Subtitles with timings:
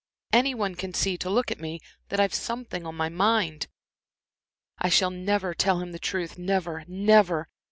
[0.33, 3.67] Any one can see, to look at me, that I've something on my mind...."...
[4.79, 7.47] I shall never tell him the truth never, never.